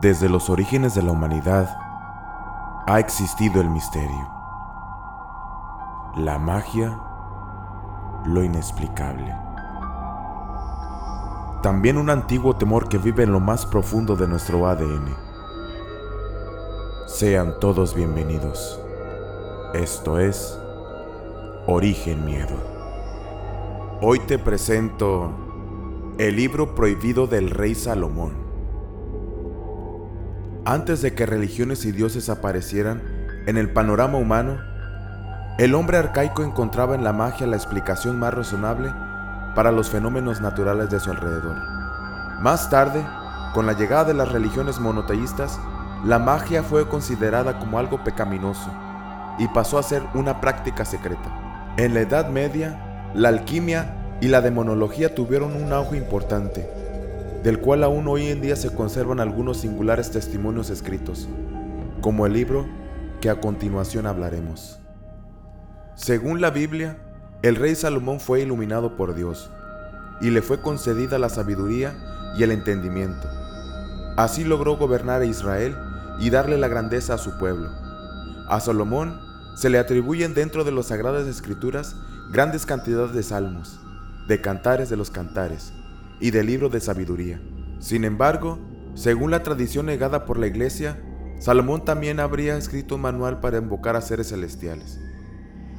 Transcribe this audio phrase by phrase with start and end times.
[0.00, 1.76] Desde los orígenes de la humanidad
[2.86, 4.30] ha existido el misterio,
[6.16, 6.98] la magia,
[8.24, 9.36] lo inexplicable.
[11.62, 15.14] También un antiguo temor que vive en lo más profundo de nuestro ADN.
[17.06, 18.80] Sean todos bienvenidos.
[19.74, 20.58] Esto es
[21.66, 22.56] Origen Miedo.
[24.00, 25.30] Hoy te presento
[26.16, 28.39] el libro prohibido del rey Salomón.
[30.70, 33.02] Antes de que religiones y dioses aparecieran
[33.48, 34.60] en el panorama humano,
[35.58, 38.94] el hombre arcaico encontraba en la magia la explicación más razonable
[39.56, 41.56] para los fenómenos naturales de su alrededor.
[42.38, 43.04] Más tarde,
[43.52, 45.58] con la llegada de las religiones monoteístas,
[46.04, 48.70] la magia fue considerada como algo pecaminoso
[49.40, 51.72] y pasó a ser una práctica secreta.
[51.78, 56.70] En la Edad Media, la alquimia y la demonología tuvieron un auge importante,
[57.42, 61.26] del cual aún hoy en día se conservan algunos singulares testimonios escritos,
[62.02, 62.66] como el libro
[63.20, 64.78] que a continuación hablaremos.
[65.94, 66.98] Según la Biblia,
[67.42, 69.50] el rey Salomón fue iluminado por Dios,
[70.20, 71.94] y le fue concedida la sabiduría
[72.36, 73.26] y el entendimiento.
[74.18, 75.74] Así logró gobernar a Israel
[76.20, 77.70] y darle la grandeza a su pueblo.
[78.48, 79.18] A Salomón
[79.54, 81.96] se le atribuyen dentro de las Sagradas Escrituras
[82.30, 83.80] grandes cantidades de salmos,
[84.28, 85.72] de cantares de los cantares
[86.20, 87.40] y de libro de sabiduría.
[87.78, 88.58] Sin embargo,
[88.94, 91.00] según la tradición negada por la Iglesia,
[91.40, 95.00] Salomón también habría escrito un manual para invocar a seres celestiales,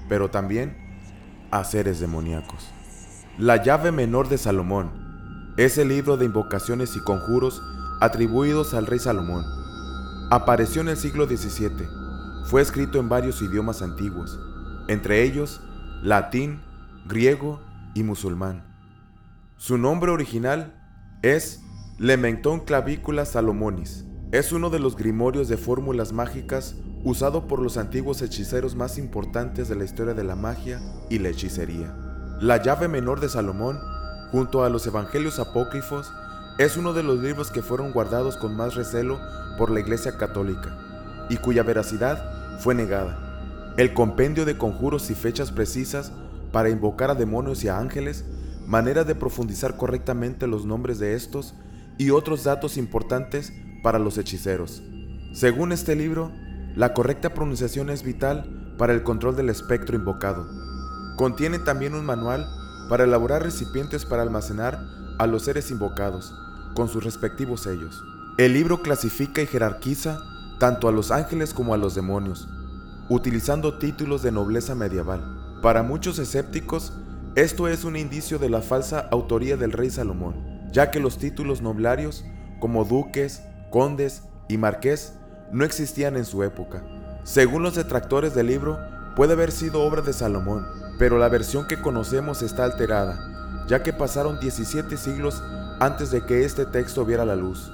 [0.10, 0.76] pero también
[1.52, 2.72] a seres demoníacos.
[3.38, 7.62] La llave menor de Salomón es el libro de invocaciones y conjuros
[8.00, 9.46] atribuidos al rey Salomón.
[10.32, 12.02] Apareció en el siglo XVII
[12.46, 14.40] fue escrito en varios idiomas antiguos,
[14.88, 15.62] entre ellos
[16.02, 16.62] latín,
[17.08, 17.62] griego
[17.94, 18.71] y musulmán.
[19.62, 20.74] Su nombre original
[21.22, 21.62] es
[22.00, 24.06] Lementón Clavícula Salomonis.
[24.32, 29.70] Es uno de los grimorios de fórmulas mágicas usado por los antiguos hechiceros más importantes
[29.70, 30.80] de la historia de la magia
[31.12, 31.96] y la hechicería.
[32.40, 33.78] La llave menor de Salomón,
[34.32, 36.12] junto a los evangelios apócrifos,
[36.58, 39.20] es uno de los libros que fueron guardados con más recelo
[39.60, 40.76] por la Iglesia Católica
[41.30, 43.76] y cuya veracidad fue negada.
[43.78, 46.12] El compendio de conjuros y fechas precisas
[46.52, 48.26] para invocar a demonios y a ángeles,
[48.68, 51.56] manera de profundizar correctamente los nombres de estos
[51.98, 54.82] y otros datos importantes para los hechiceros.
[55.34, 56.32] Según este libro,
[56.76, 60.48] la correcta pronunciación es vital para el control del espectro invocado.
[61.18, 62.48] Contiene también un manual
[62.90, 64.80] para elaborar recipientes para almacenar
[65.20, 66.34] a los seres invocados,
[66.74, 68.04] con sus respectivos sellos.
[68.38, 70.20] El libro clasifica y jerarquiza
[70.60, 72.48] tanto a los ángeles como a los demonios,
[73.10, 75.60] utilizando títulos de nobleza medieval.
[75.62, 76.94] Para muchos escépticos,
[77.36, 81.62] esto es un indicio de la falsa autoría del rey Salomón, ya que los títulos
[81.62, 82.26] noblarios,
[82.60, 85.14] como duques, condes y marqués,
[85.52, 86.84] no existían en su época.
[87.24, 88.78] Según los detractores del libro,
[89.16, 90.66] puede haber sido obra de Salomón,
[91.00, 95.42] pero la versión que conocemos está alterada, ya que pasaron 17 siglos
[95.80, 97.72] antes de que este texto viera la luz.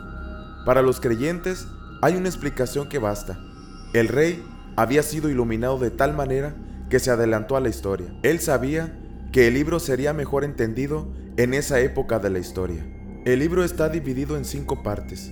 [0.65, 1.67] Para los creyentes,
[2.03, 3.39] hay una explicación que basta.
[3.93, 4.45] El rey
[4.75, 6.53] había sido iluminado de tal manera
[6.89, 8.07] que se adelantó a la historia.
[8.21, 8.93] Él sabía
[9.31, 12.85] que el libro sería mejor entendido en esa época de la historia.
[13.25, 15.31] El libro está dividido en cinco partes.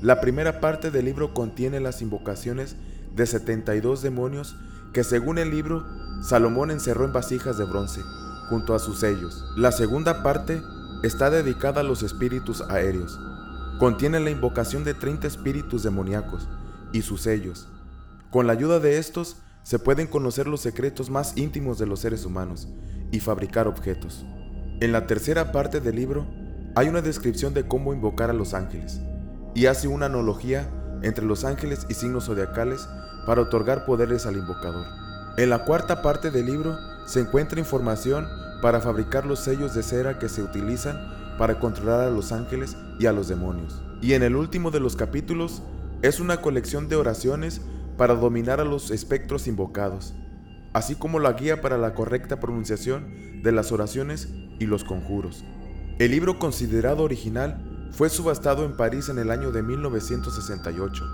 [0.00, 2.76] La primera parte del libro contiene las invocaciones
[3.14, 4.56] de 72 demonios
[4.92, 5.84] que según el libro
[6.22, 8.00] Salomón encerró en vasijas de bronce,
[8.48, 9.44] junto a sus sellos.
[9.56, 10.60] La segunda parte
[11.02, 13.18] está dedicada a los espíritus aéreos,
[13.82, 16.46] Contiene la invocación de 30 espíritus demoníacos
[16.92, 17.66] y sus sellos.
[18.30, 22.24] Con la ayuda de estos se pueden conocer los secretos más íntimos de los seres
[22.24, 22.68] humanos
[23.10, 24.24] y fabricar objetos.
[24.80, 26.26] En la tercera parte del libro
[26.74, 29.00] hay una descripción de cómo invocar a los ángeles
[29.54, 30.68] y hace una analogía
[31.02, 32.88] entre los ángeles y signos zodiacales
[33.26, 34.86] para otorgar poderes al invocador.
[35.36, 38.26] En la cuarta parte del libro se encuentra información
[38.60, 43.06] para fabricar los sellos de cera que se utilizan para controlar a los ángeles y
[43.06, 43.82] a los demonios.
[44.00, 45.62] Y en el último de los capítulos
[46.02, 47.60] es una colección de oraciones
[47.96, 50.14] para dominar a los espectros invocados,
[50.72, 54.28] así como la guía para la correcta pronunciación de las oraciones
[54.58, 55.44] y los conjuros.
[55.98, 61.04] El libro considerado original fue subastado en París en el año de 1968.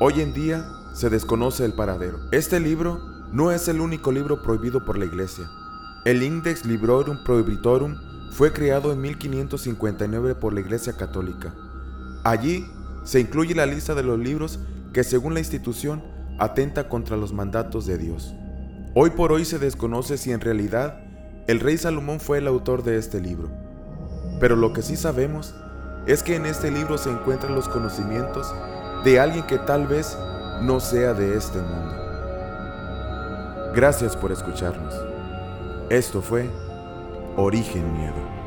[0.00, 2.18] Hoy en día se desconoce el paradero.
[2.32, 2.98] Este libro
[3.32, 5.44] no es el único libro prohibido por la Iglesia.
[6.04, 7.96] El Index Librorum Prohibitorum
[8.32, 11.54] fue creado en 1559 por la Iglesia Católica.
[12.24, 12.66] Allí
[13.04, 14.60] se incluye la lista de los libros
[14.92, 16.02] que según la institución
[16.40, 18.34] atenta contra los mandatos de Dios.
[18.94, 20.98] Hoy por hoy se desconoce si en realidad
[21.46, 23.50] el rey Salomón fue el autor de este libro,
[24.40, 25.54] pero lo que sí sabemos
[26.06, 28.52] es que en este libro se encuentran los conocimientos
[29.04, 30.16] de alguien que tal vez
[30.62, 31.94] no sea de este mundo.
[33.74, 34.94] Gracias por escucharnos.
[35.90, 36.48] Esto fue
[37.36, 38.39] Origen Miedo.